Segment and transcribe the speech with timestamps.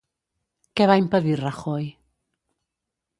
[0.79, 1.85] Què va impedir Rajoy?